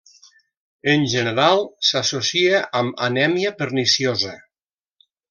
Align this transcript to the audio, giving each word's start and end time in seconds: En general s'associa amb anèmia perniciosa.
En 0.93 1.03
general 1.11 1.61
s'associa 1.89 2.63
amb 2.79 3.05
anèmia 3.09 3.53
perniciosa. 3.61 4.35